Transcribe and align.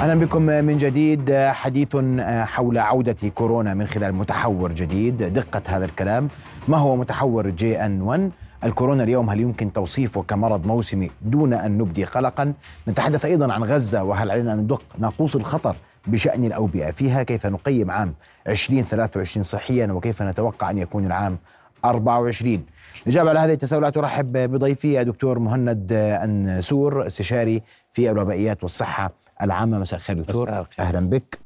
أهلا 0.00 0.14
بكم 0.14 0.42
من 0.42 0.72
جديد 0.72 1.34
حديث 1.34 1.96
حول 2.26 2.78
عودة 2.78 3.16
كورونا 3.34 3.74
من 3.74 3.86
خلال 3.86 4.14
متحور 4.14 4.72
جديد. 4.72 5.22
دقة 5.22 5.62
هذا 5.66 5.84
الكلام. 5.84 6.28
ما 6.68 6.78
هو 6.78 6.96
متحور 6.96 7.50
جي 7.50 7.84
ان 7.84 8.02
1 8.02 8.30
الكورونا 8.64 9.02
اليوم 9.02 9.30
هل 9.30 9.40
يمكن 9.40 9.72
توصيفه 9.72 10.22
كمرض 10.22 10.66
موسمي 10.66 11.10
دون 11.22 11.52
أن 11.52 11.78
نبدي 11.78 12.04
قلقا؟ 12.04 12.52
نتحدث 12.88 13.24
أيضا 13.24 13.52
عن 13.52 13.64
غزة 13.64 14.04
وهل 14.04 14.30
علينا 14.30 14.52
أن 14.52 14.58
ندق 14.58 14.82
ناقوس 14.98 15.36
الخطر 15.36 15.76
بشأن 16.06 16.44
الأوبئة 16.44 16.90
فيها؟ 16.90 17.22
كيف 17.22 17.46
نقيم 17.46 17.90
عام 17.90 18.14
2023 18.48 19.42
صحيا؟ 19.42 19.86
وكيف 19.92 20.22
نتوقع 20.22 20.70
أن 20.70 20.78
يكون 20.78 21.06
العام 21.06 21.38
24 21.84 22.62
الإجابة 23.02 23.30
على 23.30 23.38
هذه 23.38 23.52
التساؤلات 23.52 23.96
أرحب 23.96 24.32
بضيفي 24.32 25.00
الدكتور 25.00 25.38
مهند 25.38 25.92
أنسور 25.92 27.06
استشاري 27.06 27.62
في 27.92 28.10
الوبائيات 28.10 28.62
والصحة 28.62 29.10
العامة. 29.42 29.78
مساء 29.78 29.98
الخير 29.98 30.18
دكتور. 30.18 30.66
أهلا 30.78 31.10
بك. 31.10 31.38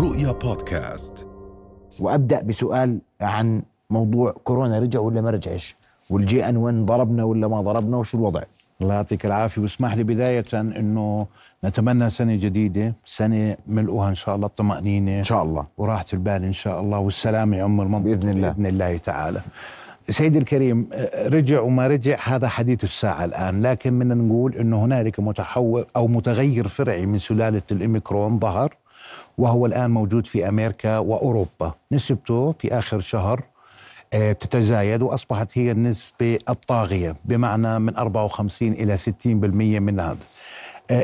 رؤيا 0.00 0.32
بودكاست. 0.32 1.26
وأبدأ 2.00 2.42
بسؤال 2.42 2.98
عن 3.20 3.62
موضوع 3.90 4.30
كورونا 4.44 4.78
رجع 4.78 5.00
ولا 5.00 5.20
ما 5.20 5.30
رجعش؟ 5.30 5.76
والجي 6.10 6.48
إن 6.48 6.56
1 6.56 6.74
ضربنا 6.74 7.24
ولا 7.24 7.48
ما 7.48 7.60
ضربنا؟ 7.60 7.96
وشو 7.96 8.18
الوضع؟ 8.18 8.42
الله 8.82 8.94
يعطيك 8.94 9.26
العافية. 9.26 9.62
واسمح 9.62 9.94
لي 9.94 10.04
بداية 10.04 10.44
إنه 10.54 11.26
نتمنى 11.64 12.10
سنة 12.10 12.34
جديدة 12.34 12.94
سنة 13.04 13.56
ملؤها 13.66 14.08
إن 14.08 14.14
شاء 14.14 14.36
الله 14.36 14.46
الطمانينه 14.46 15.18
إن 15.18 15.24
شاء 15.24 15.42
الله. 15.42 15.66
وراحة 15.78 16.04
البال 16.12 16.44
إن 16.44 16.52
شاء 16.52 16.80
الله 16.80 16.98
والسلامة 16.98 17.56
يعم 17.56 17.80
المنطقة 17.80 18.04
بإذن 18.04 18.28
الله. 18.28 18.50
بإذن 18.50 18.66
الله 18.66 18.96
تعالى. 18.96 19.40
سيدي 20.10 20.38
الكريم 20.38 20.88
رجع 21.26 21.60
وما 21.60 21.86
رجع 21.86 22.18
هذا 22.24 22.48
حديث 22.48 22.84
الساعة 22.84 23.24
الآن. 23.24 23.62
لكن 23.62 23.92
من 23.92 24.28
نقول 24.28 24.54
أنه 24.54 24.84
هنالك 24.84 25.20
متحول 25.20 25.86
أو 25.96 26.08
متغير 26.08 26.68
فرعي 26.68 27.06
من 27.06 27.18
سلالة 27.18 27.62
الإميكرون 27.72 28.38
ظهر 28.38 28.74
وهو 29.38 29.66
الآن 29.66 29.90
موجود 29.90 30.26
في 30.26 30.48
أمريكا 30.48 30.98
وأوروبا. 30.98 31.72
نسبته 31.92 32.54
في 32.58 32.78
آخر 32.78 33.00
شهر 33.00 33.42
بتتزايد 34.14 35.02
وأصبحت 35.02 35.58
هي 35.58 35.70
النسبة 35.70 36.38
الطاغية 36.48 37.16
بمعنى 37.24 37.78
من 37.78 37.96
54 37.96 38.72
إلى 38.72 38.96
60% 38.96 39.80
من 39.80 40.00
هذا. 40.00 40.12
آه، 40.12 40.16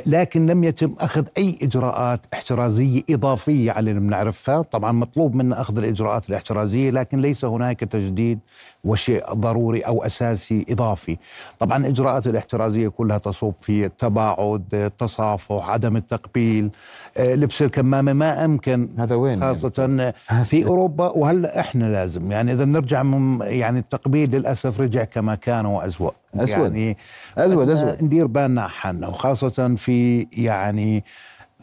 لكن 0.06 0.46
لم 0.46 0.64
يتم 0.64 0.94
أخذ 1.00 1.24
أي 1.38 1.58
إجراءات 1.62 2.20
احترازية 2.34 3.02
إضافية 3.10 3.72
على 3.72 3.90
اللي 3.90 4.00
بنعرفها، 4.00 4.62
طبعا 4.62 4.92
مطلوب 4.92 5.34
منا 5.34 5.60
أخذ 5.60 5.78
الإجراءات 5.78 6.28
الاحترازية 6.28 6.90
لكن 6.90 7.18
ليس 7.18 7.44
هناك 7.44 7.80
تجديد 7.80 8.38
وشيء 8.84 9.32
ضروري 9.32 9.80
أو 9.80 10.04
أساسي 10.04 10.66
إضافي. 10.70 11.16
طبعا 11.58 11.76
الاجراءات 11.76 12.26
الاحترازية 12.26 12.88
كلها 12.88 13.18
تصب 13.18 13.52
في 13.62 13.84
التباعد، 13.84 14.74
التصافح، 14.74 15.68
عدم 15.68 15.96
التقبيل، 15.96 16.70
آه، 17.16 17.34
لبس 17.34 17.62
الكمامة 17.62 18.12
ما 18.12 18.44
أمكن 18.44 18.88
هذا 18.98 19.14
وين 19.14 19.40
خاصة 19.40 20.12
في 20.44 20.66
أوروبا. 20.66 21.08
وهلأ 21.08 21.60
إحنا 21.60 21.84
لازم 21.84 22.32
يعني 22.32 22.52
إذا 22.52 22.64
نرجع 22.64 23.02
من 23.02 23.40
يعني 23.42 23.78
التقبيل 23.78 24.30
للأسف 24.30 24.80
رجع 24.80 25.04
كما 25.04 25.34
كان 25.34 25.66
وأسوأ. 25.66 26.10
أسود. 26.36 26.58
يعني 26.76 26.96
أسود 27.38 27.58
بدنا 27.58 27.90
أسود. 27.94 28.04
ندير 28.04 28.26
بالنا 28.26 28.66
حالنا 28.68 29.08
وخاصة 29.08 29.74
في 29.76 30.26
يعني 30.32 31.04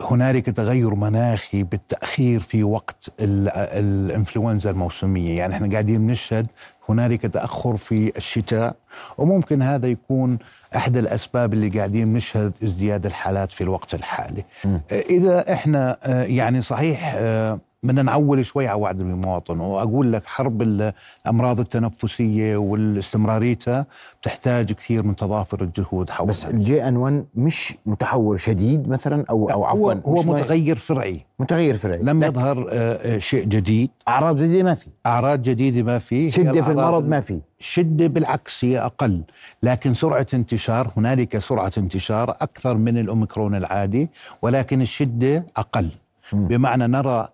هنالك 0.01 0.45
تغير 0.45 0.95
مناخي 0.95 1.63
بالتأخير 1.63 2.39
في 2.39 2.63
وقت 2.63 3.09
ال- 3.19 3.49
الإنفلونزا 3.49 4.69
الموسمية. 4.69 5.37
يعني 5.37 5.55
إحنا 5.55 5.69
قاعدين 5.71 6.07
بنشهد 6.07 6.47
هنالك 6.89 7.21
تأخر 7.21 7.77
في 7.77 8.17
الشتاء 8.17 8.75
وممكن 9.17 9.61
هذا 9.61 9.87
يكون 9.87 10.37
أحد 10.75 10.97
الأسباب 10.97 11.53
اللي 11.53 11.69
قاعدين 11.69 12.13
نشهد 12.13 12.53
ازدياد 12.63 13.05
الحالات 13.05 13.51
في 13.51 13.61
الوقت 13.61 13.93
الحالي. 13.93 14.45
آه، 14.65 14.79
إذا 15.09 15.53
إحنا 15.53 15.97
آه، 16.03 16.23
يعني 16.23 16.61
صحيح 16.61 17.13
آه، 17.17 17.59
بدنا 17.83 18.01
نعول 18.01 18.45
شوي 18.45 18.67
على 18.67 18.81
وعد 18.81 18.99
المواطن. 18.99 19.59
وأقول 19.59 20.13
لك 20.13 20.25
حرب 20.25 20.61
الأمراض 20.61 21.59
التنفسية 21.59 22.57
والاستمراريتها 22.57 23.85
بتحتاج 24.21 24.71
كثير 24.71 25.03
من 25.03 25.15
تضافر 25.15 25.61
الجهود 25.63 26.09
حولها. 26.09 26.29
بس 26.31 26.45
الجي 26.45 26.87
إن 26.87 26.97
1 26.97 27.25
مش 27.35 27.73
متحور 27.85 28.37
شديد 28.37 28.89
مثلا 28.89 29.25
أو 29.29 29.49
أو 29.49 29.55
هو 29.55 29.65
عفوا؟ 29.65 29.93
هو 30.05 30.23
ما- 30.23 30.33
متغير 30.33 30.75
فرعي. 30.77 31.25
متغير 31.39 31.75
فرعي. 31.77 31.99
لم 32.01 32.23
يظهر 32.23 32.67
آه، 32.71 33.15
آه، 33.15 33.17
شيء 33.17 33.43
جديد. 33.45 33.89
أعراض 34.07 34.35
جديدة 34.41 34.63
ما 34.63 34.73
في. 34.73 34.87
أعراض 35.05 35.41
جديدة 35.41 35.83
ما 35.83 35.99
في. 35.99 36.31
شدة 36.31 36.61
في 36.61 36.71
المرض 36.71 37.07
ما 37.07 37.19
في. 37.21 37.39
شدة 37.59 38.07
بالعكس 38.07 38.65
هي 38.65 38.79
أقل. 38.79 39.21
لكن 39.63 39.93
سرعة 39.93 40.27
انتشار 40.33 40.91
هنالك 40.97 41.37
سرعة 41.37 41.71
انتشار 41.77 42.29
أكثر 42.31 42.77
من 42.77 42.97
الأوميكرون 42.97 43.55
العادي 43.55 44.09
ولكن 44.41 44.81
الشدة 44.81 45.45
أقل. 45.57 45.89
بمعنى 46.33 46.87
نرى 46.87 47.27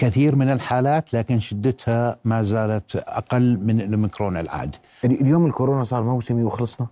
كثير 0.00 0.36
من 0.36 0.50
الحالات 0.50 1.14
لكن 1.14 1.40
شدتها 1.40 2.16
ما 2.24 2.42
زالت 2.42 2.96
أقل 2.96 3.58
من 3.62 3.80
الأوميكرون 3.80 4.36
العادي. 4.36 4.78
ال- 5.04 5.20
اليوم 5.20 5.46
الكورونا 5.46 5.84
صار 5.84 6.02
موسمي 6.02 6.42
وخلصنا؟ 6.44 6.86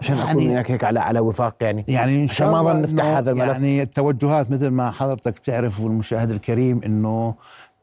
عشان 0.00 0.18
اكون 0.18 0.42
يعني- 0.42 0.54
وياك 0.54 0.70
هيك 0.70 0.84
على 0.84 1.00
على 1.00 1.20
وفاق 1.20 1.54
يعني. 1.60 1.84
يعني 1.88 2.16
عشان 2.24 2.28
شاء 2.36 2.50
ما 2.52 2.60
الله 2.60 2.72
ظل 2.72 2.80
نفتح 2.82 3.04
هذا 3.04 3.30
الملف. 3.30 3.48
يعني 3.52 3.82
التوجهات 3.82 4.50
مثل 4.50 4.68
ما 4.68 4.90
حضرتك 4.90 5.32
بتعرف 5.32 5.80
والمشاهد 5.80 6.30
الكريم 6.30 6.80
إنه 6.84 7.34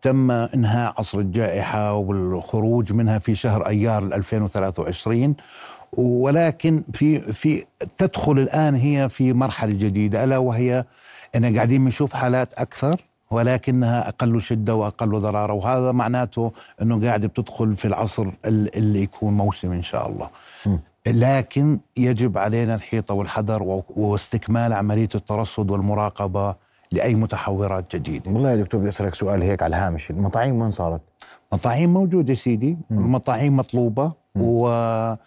تم 0.01 0.31
إنهاء 0.31 0.93
عصر 0.97 1.19
الجائحة 1.19 1.93
والخروج 1.93 2.93
منها 2.93 3.19
في 3.19 3.35
شهر 3.35 3.67
أيار 3.67 4.03
2023 4.03 5.35
ولكن 5.97 6.83
في 6.93 7.19
في 7.19 7.63
تدخل 7.97 8.31
الآن 8.39 8.75
هي 8.75 9.09
في 9.09 9.33
مرحلة 9.33 9.71
جديدة 9.73 10.23
ألا 10.23 10.37
وهي 10.37 10.85
إن 11.35 11.55
قاعدين 11.55 11.85
بنشوف 11.85 12.13
حالات 12.13 12.53
أكثر؟ 12.53 13.01
ولكنها 13.33 14.07
أقل 14.09 14.41
شدة 14.41 14.75
وأقل 14.75 15.19
ضرارة 15.19 15.53
وهذا 15.53 15.91
معناته 15.91 16.51
إنه 16.81 17.01
قاعد 17.07 17.25
بتدخل 17.25 17.75
في 17.75 17.85
العصر 17.85 18.27
ال- 18.45 18.75
اللي 18.75 19.01
يكون 19.03 19.33
موسم 19.33 19.71
إن 19.71 19.83
شاء 19.83 20.09
الله. 20.09 20.29
لكن 21.07 21.79
يجب 21.97 22.37
علينا 22.37 22.75
الحيطة 22.75 23.13
والحذر 23.13 23.63
و- 23.63 23.83
واستكمال 23.89 24.73
عملية 24.73 25.09
الترصد 25.15 25.71
والمراقبة 25.71 26.55
لأي 26.91 27.15
متحورات 27.15 27.95
جديدة. 27.95 28.31
والله 28.31 28.51
يا 28.51 28.55
دكتور 28.55 28.79
بدي 28.79 28.89
أسألك 28.89 29.15
سؤال 29.15 29.41
هيك 29.41 29.63
على 29.63 29.75
الهامش 29.77 30.09
المطاعيم 30.09 30.61
وين 30.61 30.69
صارت؟ 30.69 31.01
مطاعيم 31.53 31.93
موجودة 31.93 32.33
سيدي، 32.33 32.77
المطاعيم 32.91 33.57
مطلوبة 33.57 34.11
و 34.35 34.67
آه، 34.67 35.17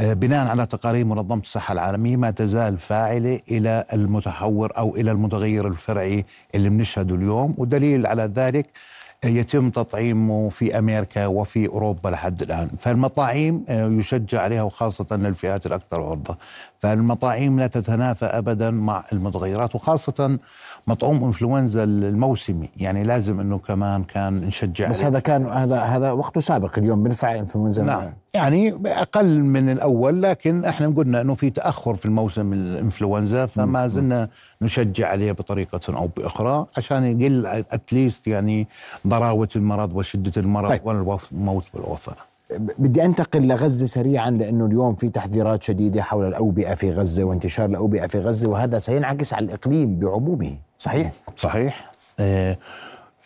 بناء 0.00 0.46
على 0.46 0.66
تقارير 0.66 1.04
منظمة 1.04 1.42
الصحة 1.42 1.72
العالمية 1.72 2.16
ما 2.16 2.30
تزال 2.30 2.78
فاعلة 2.78 3.40
إلى 3.50 3.84
المتحور 3.92 4.72
أو 4.78 4.96
إلى 4.96 5.10
المتغير 5.10 5.68
الفرعي 5.68 6.24
اللي 6.54 6.68
بنشهده 6.68 7.14
اليوم 7.14 7.54
ودليل 7.58 8.06
على 8.06 8.22
ذلك 8.22 8.66
آه، 8.66 9.03
يتم 9.24 9.70
تطعيمه 9.70 10.48
في 10.48 10.78
أمريكا 10.78 11.26
وفي 11.26 11.68
أوروبا 11.68 12.08
لحد 12.08 12.42
الآن. 12.42 12.68
فالمطاعيم 12.78 13.64
آه، 13.68 13.88
يشجع 13.88 14.40
عليها 14.40 14.62
وخاصة 14.62 15.16
للفئات 15.16 15.66
الأكثر 15.66 16.02
عرضة. 16.02 16.36
فالمطاعيم 16.78 17.60
لا 17.60 17.66
تتنافى 17.66 18.24
أبدا 18.24 18.70
مع 18.70 19.04
المتغيرات 19.12 19.74
وخاصة 19.74 20.38
مطعوم 20.86 21.24
إنفلونزا 21.24 21.84
الموسمي. 21.84 22.68
يعني 22.76 23.02
لازم 23.02 23.40
أنه 23.40 23.58
كمان 23.58 24.04
كان 24.04 24.40
نشجع 24.40 24.88
بس 24.88 25.00
عليه. 25.00 25.10
هذا 25.10 25.18
كان 25.18 25.46
هذا 25.46 25.80
هذا 25.80 26.10
وقته 26.12 26.40
سابق 26.40 26.78
اليوم 26.78 27.02
بنفع 27.02 27.34
إنفلونزا. 27.34 27.82
نعم. 27.82 28.12
يعني 28.34 28.74
أقل 28.86 29.38
من 29.40 29.70
الأول 29.70 30.22
لكن 30.22 30.64
إحنا 30.64 30.88
قلنا 30.88 31.20
إنه 31.20 31.34
في 31.34 31.50
تأخر 31.50 31.94
في 31.94 32.06
الموسم 32.06 32.52
الإنفلونزا 32.52 33.46
فما 33.46 33.88
زلنا 33.88 34.28
نشجع 34.62 35.08
عليه 35.08 35.32
بطريقة 35.32 35.80
أو 35.88 36.06
بأخرى 36.16 36.66
عشان 36.76 37.20
يقل 37.20 37.46
اتليست 37.46 38.26
يعني 38.26 38.68
ضراوة 39.18 39.48
المرض 39.56 39.96
وشدة 39.96 40.32
المرض 40.36 40.68
طيب. 40.68 40.86
والموت 40.86 41.66
والوفاة 41.74 42.16
بدي 42.78 43.04
أنتقل 43.04 43.48
لغزة 43.48 43.86
سريعا 43.86 44.30
لأنه 44.30 44.66
اليوم 44.66 44.94
في 44.94 45.08
تحذيرات 45.08 45.62
شديدة 45.62 46.02
حول 46.02 46.28
الأوبئة 46.28 46.74
في 46.74 46.90
غزة 46.90 47.24
وانتشار 47.24 47.66
الأوبئة 47.66 48.06
في 48.06 48.18
غزة 48.18 48.48
وهذا 48.48 48.78
سينعكس 48.78 49.34
على 49.34 49.44
الإقليم 49.44 49.98
بعمومه 49.98 50.56
صحيح؟ 50.78 51.12
صحيح 51.36 51.90
آه، 52.20 52.56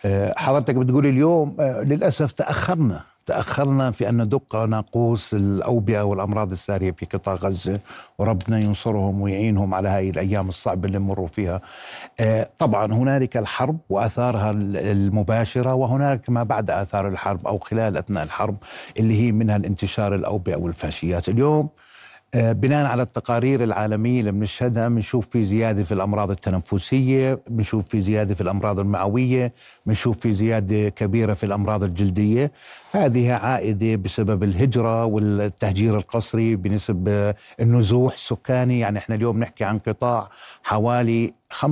آه، 0.04 0.34
حضرتك 0.36 0.74
بتقول 0.74 1.06
اليوم 1.06 1.56
آه، 1.60 1.82
للأسف 1.82 2.32
تأخرنا 2.32 3.00
تأخرنا 3.28 3.90
في 3.90 4.08
أن 4.08 4.22
ندق 4.22 4.56
ناقوس 4.56 5.34
الأوبئة 5.34 6.00
والأمراض 6.02 6.50
السارية 6.52 6.90
في 6.92 7.06
قطاع 7.06 7.34
غزة 7.34 7.80
وربنا 8.18 8.58
ينصرهم 8.60 9.20
ويعينهم 9.20 9.74
على 9.74 9.88
هذه 9.88 10.10
الأيام 10.10 10.48
الصعبة 10.48 10.86
اللي 10.86 10.98
مروا 10.98 11.26
فيها. 11.26 11.60
آه، 12.20 12.48
طبعا 12.58 12.92
هنالك 12.92 13.36
الحرب 13.36 13.78
وآثارها 13.90 14.50
ال- 14.50 14.76
المباشرة 14.76 15.74
وهنالك 15.74 16.30
ما 16.30 16.42
بعد 16.42 16.70
آثار 16.70 17.08
الحرب 17.08 17.46
أو 17.46 17.58
خلال 17.58 17.96
أثناء 17.96 18.24
الحرب 18.24 18.56
اللي 18.98 19.22
هي 19.22 19.32
منها 19.32 19.56
الانتشار 19.56 20.14
الأوبئة 20.14 20.56
والفاشيات. 20.56 21.28
اليوم 21.28 21.68
بناء 22.36 22.86
على 22.86 23.02
التقارير 23.02 23.64
العالمية 23.64 24.20
اللي 24.20 24.32
بنشهدها 24.32 24.88
بنشوف 24.88 25.28
في 25.28 25.44
زيادة 25.44 25.84
في 25.84 25.92
الأمراض 25.92 26.30
التنفسية 26.30 27.40
بنشوف 27.50 27.84
في 27.88 28.00
زيادة 28.00 28.34
في 28.34 28.40
الأمراض 28.40 28.78
المعوية 28.78 29.52
بنشوف 29.86 30.18
في 30.18 30.34
زيادة 30.34 30.88
كبيرة 30.88 31.34
في 31.34 31.46
الأمراض 31.46 31.82
الجلدية. 31.82 32.52
هذه 32.92 33.32
عائدة 33.32 33.96
بسبب 33.96 34.42
الهجرة 34.42 35.04
والتهجير 35.04 35.96
القسري 35.96 36.56
بنسب 36.56 37.08
آه، 37.08 37.34
النزوح 37.60 38.12
السكاني. 38.14 38.80
يعني 38.80 38.98
إحنا 38.98 39.14
اليوم 39.14 39.38
نحكي 39.38 39.64
عن 39.64 39.78
قطاع 39.78 40.28
حوالي 40.62 41.34
85% 41.54 41.64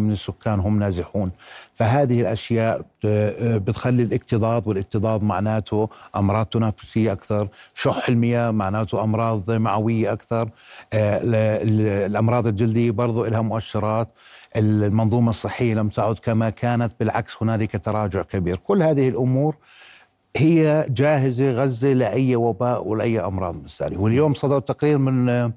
من 0.00 0.12
السكان 0.12 0.60
هم 0.60 0.78
نازحون. 0.78 1.30
فهذه 1.74 2.20
الأشياء 2.20 2.82
آه، 3.04 3.56
بتخلي 3.56 4.02
الاكتظاظ 4.02 4.68
والاكتظاظ 4.68 5.22
معناته 5.24 5.88
أمراض 6.16 6.46
تنافسية 6.46 7.12
أكثر 7.12 7.48
شح 7.74 8.08
المياه 8.08 8.50
معناته 8.50 9.04
أمراض 9.04 9.50
معوية 9.50 10.12
أكثر 10.12 10.50
آه، 10.92 11.20
الأمراض 12.06 12.46
الجلدية 12.46 12.90
برضو 12.90 13.24
لها 13.24 13.40
مؤشرات 13.42 14.08
المنظومة 14.56 15.30
الصحية 15.30 15.74
لم 15.74 15.88
تعد 15.88 16.18
كما 16.18 16.50
كانت 16.50 16.92
بالعكس 17.00 17.34
هنالك 17.42 17.84
تراجع 17.84 18.22
كبير. 18.22 18.56
كل 18.56 18.82
هذه 18.82 19.08
الأمور 19.08 19.56
هي 20.36 20.86
جاهزة 20.88 21.52
غزة 21.52 21.92
لأي 21.92 22.36
وباء 22.36 22.88
ولأي 22.88 23.20
أمراض 23.20 23.64
مثالية 23.64 23.96
واليوم 23.98 24.34
صدر 24.34 24.60
تقرير 24.60 24.98
من 24.98 25.28
آه، 25.28 25.52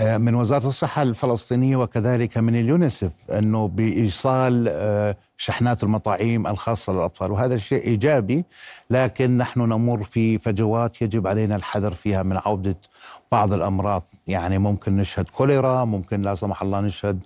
من 0.00 0.34
وزارة 0.34 0.68
الصحة 0.68 1.02
الفلسطينية 1.02 1.76
وكذلك 1.76 2.38
من 2.38 2.54
اليونيسف 2.56 3.30
أنه 3.30 3.68
بإيصال 3.68 4.66
آه، 4.68 5.16
شحنات 5.36 5.82
المطاعيم 5.82 6.46
الخاصة 6.46 6.92
للأطفال. 6.92 7.32
وهذا 7.32 7.54
الشيء 7.54 7.84
إيجابي 7.86 8.44
لكن 8.90 9.38
نحن 9.38 9.60
نمر 9.60 10.02
في 10.04 10.38
فجوات 10.38 11.02
يجب 11.02 11.26
علينا 11.26 11.56
الحذر 11.56 11.94
فيها 11.94 12.22
من 12.22 12.36
عودة 12.36 12.76
بعض 13.32 13.52
الأمراض. 13.52 14.02
يعني 14.26 14.58
ممكن 14.58 14.96
نشهد 14.96 15.28
كوليرا 15.28 15.84
ممكن 15.84 16.22
لا 16.22 16.34
سمح 16.34 16.62
الله 16.62 16.80
نشهد 16.80 17.20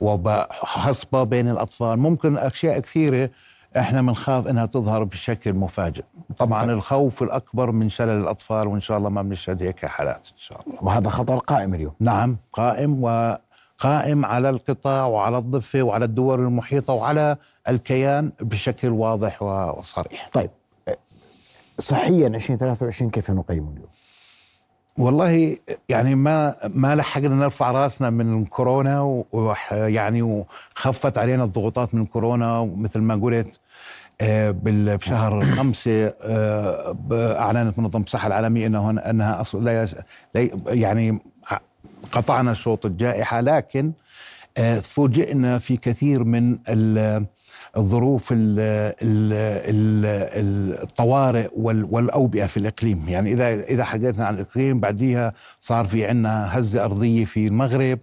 وباء 0.00 0.48
حصبة 0.52 1.22
بين 1.24 1.48
الأطفال 1.48 1.98
ممكن 1.98 2.38
أشياء 2.38 2.78
كثيرة 2.78 3.30
إحنا 3.76 4.02
بنخاف 4.02 4.46
إنها 4.46 4.66
تظهر 4.66 5.04
بشكل 5.04 5.52
مفاجئ. 5.52 6.04
طبعا 6.38 6.72
الخوف 6.72 7.22
الأكبر 7.22 7.70
من 7.70 7.88
شلل 7.88 8.20
الأطفال 8.20 8.68
وإن 8.68 8.80
شاء 8.80 8.98
الله 8.98 9.08
ما 9.08 9.22
بنشهد 9.22 9.62
هيك 9.62 9.86
حالات 9.86 10.28
إن 10.32 10.38
شاء 10.38 10.60
الله. 10.66 10.84
وهذا 10.84 11.08
خطر 11.08 11.38
قائم 11.38 11.74
اليوم. 11.74 11.92
نعم 12.00 12.36
قائم 12.52 13.04
وقائم 13.04 14.24
على 14.24 14.50
القطاع 14.50 15.06
وعلى 15.06 15.38
الضفة 15.38 15.82
وعلى 15.82 16.04
الدول 16.04 16.40
المحيطة 16.40 16.92
وعلى 16.92 17.36
الكيان 17.68 18.32
بشكل 18.40 18.88
واضح 18.88 19.42
وصريح. 19.42 20.30
طيب 20.32 20.50
صحيا 21.78 22.26
2023 22.26 23.10
كيف 23.10 23.30
نقيم 23.30 23.72
اليوم؟ 23.72 23.88
والله 24.98 25.56
يعني 25.88 26.14
ما 26.14 26.56
ما 26.74 26.94
لحقنا 26.94 27.28
نرفع 27.28 27.70
رأسنا 27.70 28.10
من 28.10 28.44
كورونا 28.44 29.24
ويعني 29.32 30.22
وخفت 30.22 31.18
علينا 31.18 31.44
الضغوطات 31.44 31.94
من 31.94 32.04
كورونا 32.04 32.58
ومثل 32.58 33.00
ما 33.00 33.14
قلت 33.14 33.60
آه، 34.20 34.54
بشهر 34.62 35.44
خمسة 35.44 36.06
آه، 36.22 36.96
أعلنت 37.12 37.78
منظمة 37.78 38.04
الصحة 38.04 38.26
العالمية 38.26 38.66
أنه 38.66 38.90
أنها 38.90 39.40
أصلا 39.40 39.88
لا 40.34 40.48
يعني 40.66 41.18
قطعنا 42.12 42.54
شوط 42.54 42.86
الجائحة 42.86 43.40
لكن 43.40 43.92
آه، 44.58 44.80
فوجئنا 44.80 45.58
في 45.58 45.76
كثير 45.76 46.24
من 46.24 46.58
الظروف 47.76 48.28
الطوارئ 50.82 51.48
والأوبئة 51.56 52.46
في 52.46 52.56
الإقليم. 52.56 53.04
يعني 53.08 53.32
إذا 53.32 53.54
إذا 53.54 53.84
حكينا 53.84 54.24
عن 54.24 54.34
الإقليم 54.34 54.80
بعديها 54.80 55.32
صار 55.60 55.84
في 55.84 56.06
عندنا 56.06 56.58
هزة 56.58 56.84
أرضية 56.84 57.24
في 57.24 57.46
المغرب. 57.46 57.98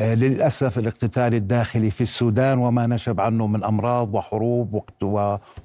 آه، 0.00 0.14
للأسف 0.14 0.78
الاقتتال 0.78 1.34
الداخلي 1.34 1.90
في 1.90 2.00
السودان 2.00 2.58
وما 2.58 2.86
نشب 2.86 3.20
عنه 3.20 3.46
من 3.46 3.64
أمراض 3.64 4.14
وحروب 4.14 4.82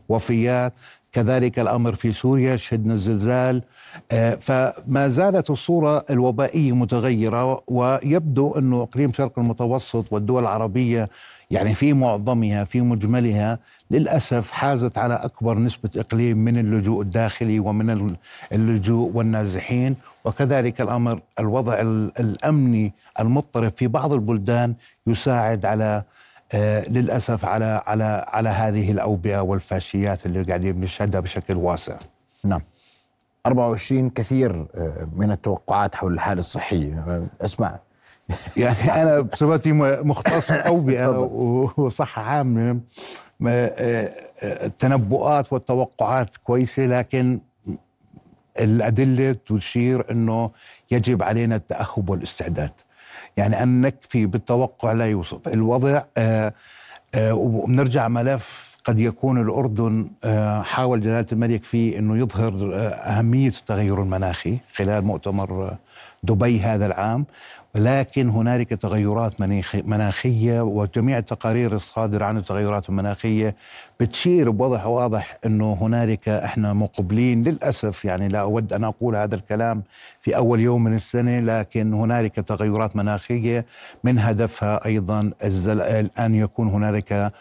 ووفيات. 0.09 0.73
كذلك 1.11 1.59
الأمر 1.59 1.95
في 1.95 2.11
سوريا 2.11 2.57
شهدنا 2.57 2.93
الزلزال. 2.93 3.63
آه، 4.11 4.35
فما 4.35 5.07
زالت 5.07 5.49
الصورة 5.49 6.05
الوبائية 6.09 6.71
متغيرة 6.75 7.63
ويبدو 7.67 8.51
أنه 8.57 8.81
إقليم 8.81 9.13
شرق 9.13 9.39
المتوسط 9.39 10.13
والدول 10.13 10.43
العربية 10.43 11.09
يعني 11.51 11.75
في 11.75 11.93
معظمها 11.93 12.63
في 12.63 12.81
مجملها 12.81 13.59
للأسف 13.91 14.51
حازت 14.51 14.97
على 14.97 15.13
أكبر 15.13 15.57
نسبة 15.59 15.89
إقليم 15.97 16.37
من 16.37 16.57
اللجوء 16.57 17.01
الداخلي 17.01 17.59
ومن 17.59 18.15
اللجوء 18.51 19.11
والنازحين. 19.13 19.95
وكذلك 20.25 20.81
الأمر 20.81 21.21
الوضع 21.39 21.81
الأمني 22.19 22.93
المضطرب 23.19 23.73
في 23.75 23.87
بعض 23.87 24.13
البلدان 24.13 24.73
يساعد 25.07 25.65
على 25.65 26.03
للأسف 26.89 27.45
على 27.45 27.81
على 27.87 28.25
على 28.27 28.49
هذه 28.49 28.91
الأوبئة 28.91 29.39
والفاشيات 29.39 30.25
اللي 30.25 30.43
قاعدين 30.43 30.79
نشهدها 30.79 31.19
بشكل 31.19 31.55
واسع. 31.55 31.97
نعم. 32.45 32.61
24 33.45 34.09
كثير 34.09 34.65
آه، 34.75 35.07
من 35.15 35.31
التوقعات 35.31 35.95
حول 35.95 36.13
الحالة 36.13 36.39
الصحية. 36.39 36.93
آه، 37.07 37.45
اسمع. 37.45 37.79
يعني 38.57 39.01
أنا 39.01 39.19
بصفتي 39.19 39.71
مختص 40.03 40.51
أوبئة 40.51 41.09
وصحة 41.77 42.21
عامة. 42.21 42.79
التنبؤات 44.43 45.53
والتوقعات 45.53 46.37
كويسة 46.37 46.85
لكن 46.85 47.39
الأدلة 48.59 49.35
تشير 49.45 50.11
إنه 50.11 50.51
يجب 50.91 51.23
علينا 51.23 51.55
التأهب 51.55 52.09
والاستعداد. 52.09 52.71
يعني 53.39 53.63
ان 53.63 53.81
نكفي 53.81 54.25
بالتوقع 54.25 54.91
لا 54.91 55.05
يوصف. 55.05 55.47
الوضع 55.47 56.01
آه، 56.17 56.53
آه، 57.15 57.33
وبنرجع 57.33 58.07
ملف 58.07 58.77
قد 58.89 58.99
يكون 58.99 59.41
الأردن 59.41 60.09
آه، 60.23 60.61
حاول 60.61 61.01
جلالة 61.01 61.25
الملك 61.31 61.63
فيه 61.63 61.99
أنه 61.99 62.17
يظهر 62.17 62.53
أهمية 62.93 63.47
التغير 63.47 64.01
المناخي 64.01 64.57
خلال 64.73 65.05
مؤتمر 65.05 65.75
دبي 66.23 66.59
هذا 66.59 66.85
العام. 66.85 67.25
لكن 67.75 68.29
هنالك 68.29 68.69
تغيرات 68.69 69.41
مناخية 69.85 70.61
وجميع 70.61 71.17
التقارير 71.17 71.75
الصادرة 71.75 72.25
عن 72.25 72.37
التغيرات 72.37 72.89
المناخية 72.89 73.55
بتشير 73.99 74.49
بوضح 74.49 74.87
واضح 74.87 75.37
أنه 75.45 75.77
هنالك 75.81 76.29
إحنا 76.29 76.73
مقبلين. 76.73 77.43
للأسف 77.43 78.05
يعني 78.05 78.27
لا 78.27 78.39
أود 78.39 78.73
أن 78.73 78.83
أقول 78.83 79.15
هذا 79.15 79.35
الكلام 79.35 79.83
في 80.21 80.35
أول 80.37 80.59
يوم 80.59 80.83
من 80.83 80.95
السنة 80.95 81.39
لكن 81.39 81.93
هنالك 81.93 82.35
تغيرات 82.35 82.95
مناخية. 82.95 83.65
من 84.03 84.19
هدفها 84.19 84.85
أيضا 84.85 85.31
أن 86.19 86.35
يكون 86.35 86.67
هنالك 86.67 87.13
آه، 87.13 87.17
آه، 87.25 87.27
آه، 87.27 87.31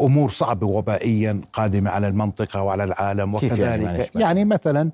أمور 0.00 0.30
صعبة 0.30 0.66
وبائيا 0.66 1.40
قادمة 1.52 1.90
على 1.90 2.08
المنطقة 2.08 2.62
وعلى 2.62 2.84
العالم 2.84 3.34
يعني 3.34 3.46
وكذلك. 3.46 3.82
يعني, 3.84 4.06
يعني 4.14 4.44
مثلا 4.44 4.90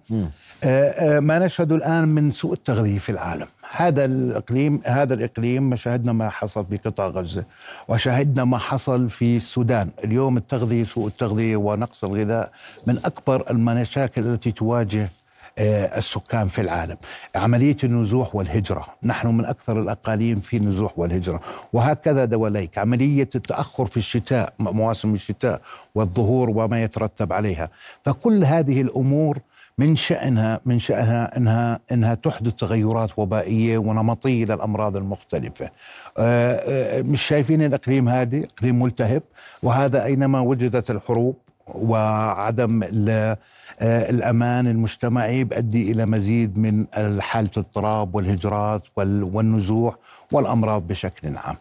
ما 1.21 1.39
نشهده 1.39 1.77
الآن 1.77 2.09
من 2.09 2.31
سوء 2.31 2.53
التغذية 2.53 2.99
في 2.99 3.13
العالم. 3.13 3.47
هذا 3.77 4.05
الإقليم 4.05 4.81
هذا 4.85 5.15
الإقليم 5.15 5.77
شاهدنا 5.77 6.13
ما 6.13 6.31
حصل 6.31 6.67
في 6.67 6.77
قطاع 6.77 7.07
غزة 7.07 7.45
وشاهدنا 7.89 8.45
ما 8.45 8.59
حصل 8.59 9.11
في 9.11 9.37
السودان. 9.37 9.91
اليوم 10.05 10.37
التغذية 10.37 10.85
سوء 10.85 11.07
التغذية 11.07 11.57
ونقص 11.57 12.05
الغذاء 12.05 12.51
من 12.87 12.99
أكبر 13.05 13.45
المشاكل 13.51 14.27
التي 14.27 14.53
تواجه 14.53 15.03
آه، 15.03 15.24
السكان 15.59 16.49
في 16.49 16.61
العالم. 16.61 16.97
عملية 17.35 17.77
النزوح 17.85 18.35
والهجرة. 18.35 18.85
نحن 19.03 19.29
من 19.29 19.45
أكثر 19.45 19.81
الأقاليم 19.81 20.37
في 20.37 20.57
النزوح 20.57 20.99
والهجرة. 20.99 21.41
وهكذا 21.73 22.25
دوليك. 22.25 22.79
عملية 22.79 23.29
التأخر 23.35 23.87
في 23.87 23.97
الشتاء 23.97 24.53
مواسم 24.59 25.15
الشتاء 25.15 25.61
والظهور 25.95 26.51
وما 26.51 26.83
يترتب 26.83 27.33
عليها. 27.33 27.71
فكل 28.05 28.45
هذه 28.45 28.81
الأمور 28.81 29.39
من 29.79 29.97
شأنها 29.97 30.61
من 30.65 30.79
شأنها 30.79 31.37
إنها 31.37 31.81
إنها 31.93 32.15
تحدث 32.15 32.55
تغيرات 32.55 33.19
وبائية 33.19 33.79
ونمطية 33.79 34.45
للأمراض 34.45 34.97
المختلفة. 34.97 35.71
آه، 36.19 36.55
آه، 36.55 37.03
مش 37.03 37.23
شايفين 37.23 37.63
الإقليم 37.63 38.09
هادي، 38.09 38.45
إقليم 38.45 38.83
ملتهب. 38.83 39.23
وهذا 39.63 40.05
أينما 40.05 40.41
وجدت 40.41 40.91
الحروب 40.91 41.37
وعدم 41.67 42.83
آه، 43.09 43.39
الأمان 43.81 44.67
المجتمعي 44.67 45.45
بيؤدي 45.45 45.93
إلى 45.93 46.07
مزيد 46.07 46.59
من 46.59 46.87
حالة 47.21 47.51
الاضطراب 47.57 48.15
والهجرات 48.15 48.83
والنزوح 48.97 49.95
والأمراض 50.33 50.87
بشكل 50.87 51.37
عام. 51.37 51.57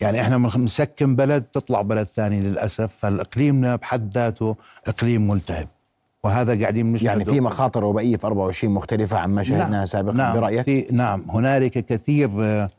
يعني 0.00 0.20
إحنا 0.20 0.38
بنسكن 0.38 1.16
بلد 1.16 1.42
تطلع 1.42 1.82
بلد 1.82 2.06
ثاني 2.06 2.40
للأسف 2.40 2.90
فالاقليمنا 2.98 3.76
بحد 3.76 4.12
ذاته 4.14 4.56
إقليم 4.86 5.28
ملتهب. 5.28 5.68
وهذا 6.24 6.60
قاعدين 6.60 6.86
مش 6.86 7.02
يعني 7.02 7.24
في 7.24 7.40
مخاطر 7.40 7.84
وبائيه 7.84 8.16
في 8.16 8.26
24 8.26 8.74
مختلفة 8.74 9.18
عما 9.18 9.42
شاهدناها 9.42 9.68
نعم 9.70 9.86
سابقا 9.86 10.16
نعم 10.16 10.40
برأيك؟ 10.40 10.64
في 10.64 10.86
نعم 10.92 11.22
هنالك 11.30 11.72
كثير 11.86 12.30
آه، 12.40 12.70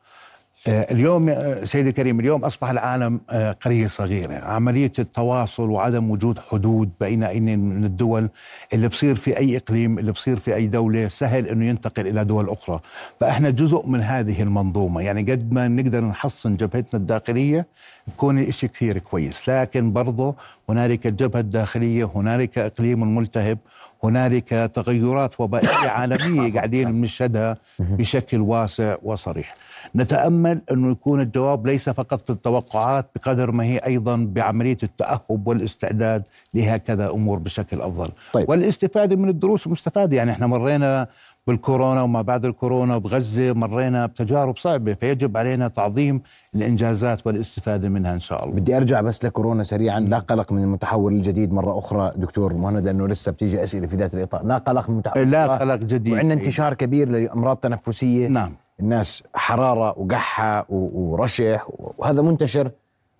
اليوم 0.68 1.30
آه، 1.30 1.65
سيدي 1.65 1.89
الكريم 1.89 2.20
اليوم 2.20 2.46
أصبح 2.46 2.70
العالم 2.70 3.22
آه، 3.30 3.51
قرية 3.51 3.88
صغيرة، 3.88 4.34
عملية 4.34 4.91
التواصل 5.00 5.70
وعدم 5.70 6.12
وجود 6.12 6.39
حدود 6.39 6.89
بين 7.00 7.24
اي 7.24 7.39
من 7.39 7.84
الدول 7.84 8.30
اللي 8.74 8.88
بصير 8.88 9.15
في 9.15 9.38
أي 9.38 9.58
إقليم 9.58 10.00
اللي 10.00 10.12
بصير 10.12 10.39
في 10.39 10.56
أي 10.56 10.68
دولة 10.68 11.08
سهل 11.08 11.48
إنه 11.48 11.65
ينتقل 11.65 12.08
إلى 12.08 12.25
دول 12.25 12.50
أخرى، 12.50 12.80
فإحنا 13.20 13.50
جزء 13.50 13.88
من 13.88 14.01
هذه 14.01 14.41
المنظومة، 14.41 15.01
يعني 15.01 15.32
قد 15.32 15.53
ما 15.53 15.68
نقدر 15.68 16.03
نحصن 16.03 16.56
جبهتنا 16.56 17.00
الداخلية 17.00 17.68
يكون 18.08 18.39
الشيء 18.39 18.70
كثير 18.70 18.98
كويس، 18.98 19.50
لكن 19.50 19.94
برضه 19.94 20.36
هنالك 20.70 21.08
الجبهه 21.08 21.39
الداخليه، 21.39 22.12
هنالك 22.15 22.58
إقليم 22.58 23.15
ملتهب، 23.15 23.58
هنالك 24.03 24.50
تغيرات 24.74 25.39
وبائيه 25.39 25.89
عالمية 25.89 26.53
قاعدين 26.55 26.91
بنشهدها 26.91 27.58
بشكل 27.79 28.39
واسع 28.41 28.96
وصريح. 29.03 29.55
نتأمل 29.96 30.62
أنه 30.72 30.91
يكون 30.91 31.22
الجواب 31.22 31.67
ليس 31.67 31.89
فقط 31.89 32.22
في 32.22 32.29
التوقعات 32.29 33.10
بقدر 33.15 33.51
ما 33.51 33.63
هي 33.63 33.77
أيضا 33.77 34.27
بعملية 34.31 34.77
التأهب 34.84 35.48
والاستعداد 35.48 36.27
لهكذا 36.53 37.10
أمور 37.10 37.39
بشكل 37.39 37.81
أفضل. 37.81 38.10
طيب. 38.34 38.50
والاستفادة 38.50 39.15
من 39.15 39.29
الدروس 39.29 39.67
المستفاده 39.67 40.17
يعني 40.17 40.31
إحنا 40.31 40.48
مرينا 40.48 41.08
بالكورونا 41.48 42.01
وما 42.01 42.22
بعد 42.22 42.46
الكورونا 42.46 42.98
بغزة 42.98 43.53
مرينا 43.53 44.05
بتجارب 44.05 44.58
صعبة 44.58 44.93
فيجب 44.93 45.38
علينا 45.38 45.67
تعظيم 45.67 46.22
الإنجازات 46.55 47.27
والاستفادة 47.27 47.89
منها 47.89 48.13
إن 48.13 48.20
شاء 48.20 48.43
الله. 48.46 48.55
بدي 48.55 48.77
أرجع 48.77 49.01
بس 49.01 49.25
لكورونا 49.25 49.63
سريعا. 49.63 50.00
لا 50.00 50.20
قلق 50.20 50.51
من 50.51 50.63
المتحور 50.63 51.12
الجديد 51.12 51.53
مرة 51.53 51.77
أخرى 51.77 52.12
دكتور 52.15 52.53
مهند 52.53 52.86
لأنه 52.86 53.08
لسه 53.08 53.31
بتيجي 53.31 53.63
أسئلة 53.63 53.88
في 53.92 53.98
ذات 53.98 54.14
الإطار. 54.14 54.46
لا 54.46 54.58
قلق 54.58 54.90
المتحور 54.90 55.24
لا 55.24 55.48
قلق 55.48 55.76
جديد. 55.76 56.14
وعندنا 56.14 56.34
انتشار 56.34 56.74
كبير 56.74 57.10
لأمراض 57.10 57.58
تنفسية. 57.58 58.28
نعم. 58.28 58.54
الناس 58.80 59.24
حرارة 59.34 60.00
وقحة 60.00 60.66
ورشح 60.70 61.68
وهذا 61.98 62.22
منتشر 62.22 62.72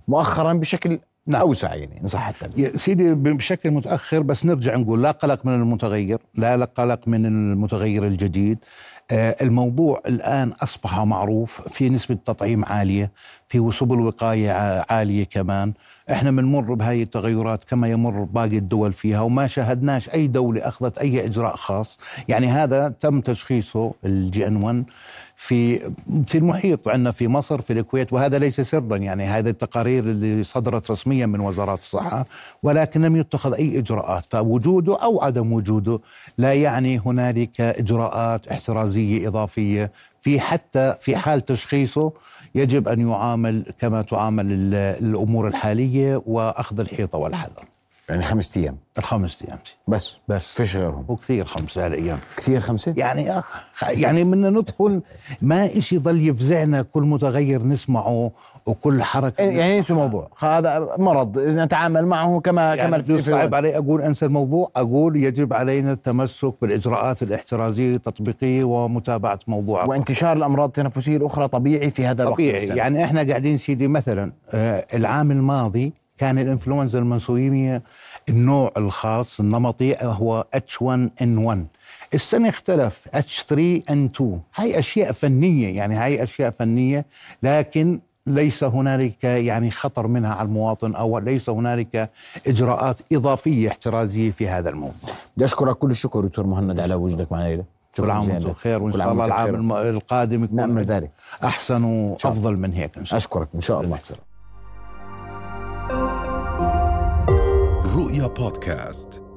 مؤخرا 0.08 0.54
بشكل 0.54 1.00
نعم. 1.28 1.42
أوسع 1.42 1.76
يعني 1.76 2.02
إن 2.02 2.08
صح 2.08 2.28
التعبير. 2.28 2.78
سيدي 2.78 3.14
بشكل 3.14 3.72
متأخر 3.72 4.22
بس 4.24 4.46
نرجع 4.46 4.76
نقول 4.76 5.04
لا 5.04 5.12
قلق 5.12 5.46
من 5.46 5.54
المتغير 5.54 6.20
لا 6.36 6.66
قلق 6.66 7.08
من 7.08 7.26
المتغير 7.26 8.06
الجديد. 8.06 8.58
الموضوع 9.12 10.02
الآن 10.08 10.52
أصبح 10.64 11.00
معروف 11.00 11.62
في 11.68 11.90
نسبة 11.90 12.18
تطعيم 12.26 12.66
عالية 12.66 13.12
في 13.48 13.70
سبل 13.72 14.00
وقاية 14.00 14.52
ع- 14.52 14.86
عالية 14.90 15.24
كمان. 15.24 15.74
إحنا 16.12 16.32
بنمر 16.32 16.74
بهاي 16.74 17.02
التغيرات 17.02 17.64
كما 17.64 17.88
يمر 17.90 18.24
باقي 18.24 18.58
الدول 18.58 18.94
فيها 18.94 19.22
وما 19.22 19.48
شاهدناش 19.48 20.10
أي 20.10 20.28
دولة 20.28 20.68
أخذت 20.68 20.98
أي 20.98 21.26
إجراء 21.26 21.56
خاص. 21.56 22.00
يعني 22.28 22.48
هذا 22.48 22.94
تم 23.00 23.22
تشخيصه 23.22 23.94
الجي 24.06 24.48
إن 24.48 24.56
1 24.64 24.84
في 25.36 25.80
في 26.28 26.38
المحيط 26.38 26.88
عندنا 26.88 27.12
في 27.12 27.28
مصر 27.28 27.62
في 27.62 27.74
الكويت 27.74 28.14
وهذا 28.14 28.40
ليس 28.40 28.62
سرا. 28.62 28.98
يعني 28.98 29.26
هذه 29.26 29.50
التقارير 29.50 30.04
اللي 30.04 30.44
صدرت 30.44 30.92
رسميا 30.92 31.26
من 31.26 31.40
وزارات 31.40 31.80
الصحة 31.80 32.26
ولكن 32.64 33.02
لم 33.02 33.16
يتخذ 33.16 33.54
أي 33.54 33.80
إجراءات. 33.80 34.26
فوجوده 34.30 35.04
أو 35.04 35.22
عدم 35.22 35.54
وجوده 35.54 36.00
لا 36.38 36.54
يعني 36.54 37.02
هنالك 37.06 37.62
إجراءات 37.62 38.48
احترازيه 39.02 39.28
إضافية 39.28 39.92
في 40.22 40.40
حتى 40.40 40.96
في 41.02 41.16
حال 41.18 41.42
تشخيصه 41.42 42.12
يجب 42.56 42.88
أن 42.88 43.10
يعامل 43.10 43.66
كما 43.80 44.02
تعامل 44.02 44.46
ال- 44.52 44.74
الأمور 45.06 45.48
الحالية 45.48 46.22
وأخذ 46.26 46.80
الحيطة 46.80 47.18
والحذر. 47.18 47.66
يعني 48.10 48.24
خمسة 48.24 48.62
أيام. 48.62 48.78
الخمس 48.98 49.44
أيام. 49.48 49.58
بس. 49.88 50.18
بس. 50.28 50.46
فيش 50.46 50.76
غيرهم 50.76 51.06
وكثير 51.08 51.46
خمسة 51.46 51.86
هالايام 51.86 52.18
كثير 52.38 52.60
خمسة؟ 52.60 52.94
يعني 52.98 53.40
أخ 53.40 53.64
يعني 53.90 54.24
بدنا 54.24 54.50
ندخل 54.50 55.02
ما 55.42 55.66
إشي 55.78 55.98
ضل 55.98 56.28
يفزعنا 56.28 56.82
كل 56.82 57.02
متغير 57.04 57.64
نسمعه 57.64 58.32
وكل 58.66 59.04
حركة 59.04 59.42
يعني 59.44 59.78
ينسوا 59.78 59.96
الموضوع. 59.96 60.30
هذا 60.40 60.88
مرض. 60.98 61.40
نتعامل 61.40 62.06
معه 62.06 62.40
كما 62.40 62.76
كما 62.76 62.84
يعني 62.98 63.04
في- 63.04 63.22
صعب 63.22 63.56
علي 63.56 63.78
أقول 63.78 64.02
أنسى 64.02 64.26
الموضوع. 64.26 64.72
أقول 64.76 65.16
يجب 65.16 65.54
علينا 65.54 65.92
التمسك 65.92 66.54
بالإجراءات 66.62 67.24
الاحترازية 67.24 67.96
التطبيقيه 67.96 68.64
ومتابعة 68.64 69.40
موضوع. 69.48 69.86
وانتشار 69.86 70.38
الأمراض 70.38 70.68
التنفسية 70.68 71.18
الأخرى 71.18 71.48
طبيعي 71.48 71.90
في 71.90 72.06
هذا 72.06 72.24
الوقت 72.24 72.36
طبيعي. 72.36 72.58
السنة. 72.64 72.76
يعني 72.78 73.04
إحنا 73.04 73.24
قاعدين 73.24 73.58
سيدي 73.58 73.88
مثلا 73.88 74.32
آه 74.54 74.86
العام 74.94 75.32
الماضي 75.32 75.94
كان 76.18 76.40
الإنفلونزا 76.40 77.00
المنسويميه 77.00 77.84
النوع 78.30 78.72
الخاص 78.78 79.40
النمطي 79.40 79.96
هو 80.02 80.46
H1N1 80.56 81.58
السنة 82.14 82.50
اختلف 82.50 83.08
H3N2 83.16 84.22
هاي 84.56 84.80
أشياء 84.80 85.12
فنية 85.12 85.76
يعني 85.76 85.96
هاي 85.96 86.24
أشياء 86.24 86.50
فنية 86.50 87.06
لكن 87.44 88.00
ليس 88.28 88.64
هنالك 88.64 89.24
يعني 89.24 89.72
خطر 89.72 90.08
منها 90.08 90.34
على 90.36 90.46
المواطن 90.46 90.96
أو 90.96 91.20
ليس 91.20 91.50
هنالك 91.50 92.10
إجراءات 92.48 93.00
إضافية 93.14 93.70
احترازية 93.70 94.32
في 94.32 94.48
هذا 94.48 94.70
الموضوع. 94.70 95.10
بدي 95.36 95.46
أشكرك 95.46 95.76
كل 95.78 95.92
الشكر 95.92 96.22
دكتور 96.26 96.46
مهند 96.46 96.80
على 96.80 96.96
وجودك 96.96 97.32
معنا 97.32 97.48
ليلة 97.48 97.64
كل 97.98 98.12
عام 98.12 98.30
وأنتم. 98.30 98.52
بخير 98.52 98.80
كل 98.80 98.98
شاء 98.98 99.12
الله 99.12 99.26
العام 99.26 99.72
القادم 99.72 100.44
يكون 100.44 100.56
نأمل 100.56 100.86
ذلك. 100.86 101.12
أحسن 101.44 101.84
وأفضل 101.84 102.58
من 102.58 102.74
هيك 102.74 102.98
إن 102.98 103.06
شاء 103.06 103.18
الله. 103.18 103.26
أشكرك 103.26 103.48
إن 103.56 103.62
شاء 103.62 103.82
الله. 103.82 104.00
رؤيا 108.02 108.28
بودكاست. 108.28 109.31